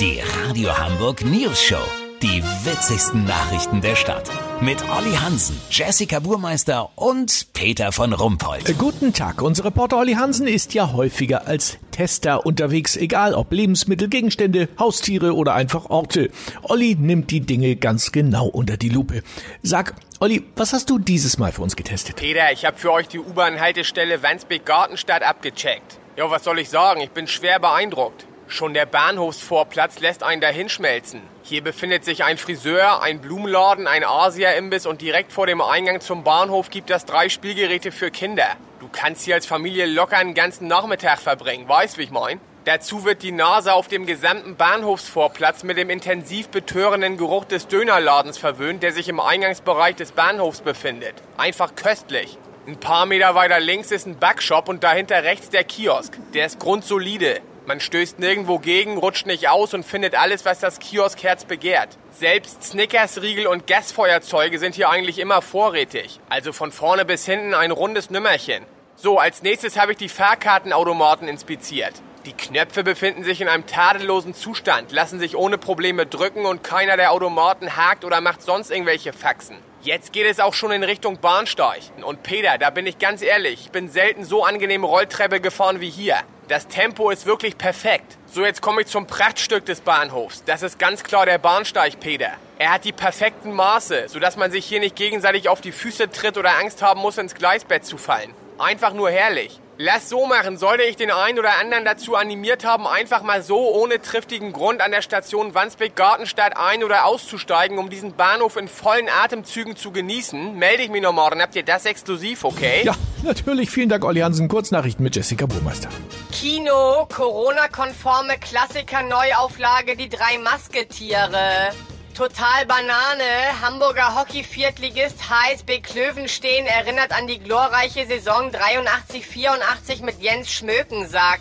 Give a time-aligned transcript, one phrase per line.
[0.00, 1.82] Die Radio Hamburg News Show.
[2.22, 4.30] Die witzigsten Nachrichten der Stadt.
[4.60, 8.68] Mit Olli Hansen, Jessica Burmeister und Peter von Rumpold.
[8.68, 9.42] Äh, Guten Tag.
[9.42, 15.34] Unser Reporter Olli Hansen ist ja häufiger als Tester unterwegs, egal ob Lebensmittel, Gegenstände, Haustiere
[15.34, 16.30] oder einfach Orte.
[16.62, 19.22] Olli nimmt die Dinge ganz genau unter die Lupe.
[19.62, 22.16] Sag, Olli, was hast du dieses Mal für uns getestet?
[22.16, 25.98] Peter, ich habe für euch die U-Bahn-Haltestelle Wandsbek-Gartenstadt abgecheckt.
[26.16, 27.00] Ja, was soll ich sagen?
[27.00, 28.26] Ich bin schwer beeindruckt.
[28.46, 31.22] Schon der Bahnhofsvorplatz lässt einen dahinschmelzen.
[31.42, 36.24] Hier befindet sich ein Friseur, ein Blumenladen, ein Asia-Imbiss und direkt vor dem Eingang zum
[36.24, 38.48] Bahnhof gibt es drei Spielgeräte für Kinder.
[38.80, 42.38] Du kannst hier als Familie locker einen ganzen Nachmittag verbringen, weißt wie ich mein?
[42.64, 48.38] Dazu wird die Nase auf dem gesamten Bahnhofsvorplatz mit dem intensiv betörenden Geruch des Dönerladens
[48.38, 51.14] verwöhnt, der sich im Eingangsbereich des Bahnhofs befindet.
[51.36, 52.38] Einfach köstlich.
[52.66, 56.18] Ein paar Meter weiter links ist ein Backshop und dahinter rechts der Kiosk.
[56.32, 57.42] Der ist grundsolide.
[57.66, 61.96] Man stößt nirgendwo gegen, rutscht nicht aus und findet alles, was das Kioskherz begehrt.
[62.10, 66.20] Selbst Snickers, Riegel und Gasfeuerzeuge sind hier eigentlich immer vorrätig.
[66.28, 68.66] Also von vorne bis hinten ein rundes Nümmerchen.
[68.96, 71.94] So, als nächstes habe ich die Fahrkartenautomaten inspiziert.
[72.26, 76.96] Die Knöpfe befinden sich in einem tadellosen Zustand, lassen sich ohne Probleme drücken und keiner
[76.96, 79.58] der Automaten hakt oder macht sonst irgendwelche Faxen.
[79.82, 81.82] Jetzt geht es auch schon in Richtung Bahnsteig.
[82.02, 85.90] Und Peter, da bin ich ganz ehrlich, ich bin selten so angenehm Rolltreppe gefahren wie
[85.90, 86.16] hier.
[86.48, 88.16] Das Tempo ist wirklich perfekt.
[88.26, 90.44] So, jetzt komme ich zum Prachtstück des Bahnhofs.
[90.44, 92.30] Das ist ganz klar der Bahnsteig, Peter.
[92.58, 96.38] Er hat die perfekten Maße, sodass man sich hier nicht gegenseitig auf die Füße tritt
[96.38, 98.34] oder Angst haben muss, ins Gleisbett zu fallen.
[98.58, 99.60] Einfach nur herrlich.
[99.76, 103.74] Lass so machen, sollte ich den einen oder anderen dazu animiert haben, einfach mal so
[103.74, 109.08] ohne triftigen Grund an der Station Wandsbek-Gartenstadt ein- oder auszusteigen, um diesen Bahnhof in vollen
[109.08, 111.42] Atemzügen zu genießen, melde ich mich noch morgen.
[111.42, 112.82] Habt ihr das exklusiv, okay?
[112.84, 112.94] Ja,
[113.24, 113.68] natürlich.
[113.70, 114.46] Vielen Dank, Olli Hansen.
[114.46, 115.88] Kurznachrichten mit Jessica Burmeister.
[116.30, 121.72] Kino, Corona-konforme Klassiker-Neuauflage, die drei Masketiere.
[122.14, 131.40] Total Banane, Hamburger Hockey-Viertligist HSB Klövenstein erinnert an die glorreiche Saison 83-84 mit Jens Schmökensack.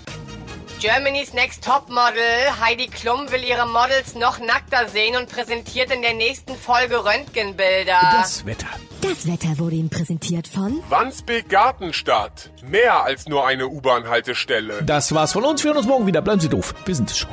[0.79, 6.15] Germany's Next Topmodel, Heidi Klum will ihre Models noch nackter sehen und präsentiert in der
[6.15, 7.99] nächsten Folge Röntgenbilder.
[8.11, 8.67] Das Wetter.
[9.01, 12.49] Das Wetter wurde Ihnen präsentiert von Wandsbek Gartenstadt.
[12.63, 14.81] Mehr als nur eine U-Bahn-Haltestelle.
[14.81, 15.63] Das war's von uns.
[15.63, 16.21] Wir hören uns morgen wieder.
[16.23, 16.73] Bleiben Sie doof.
[16.85, 17.29] Wir sind es schon.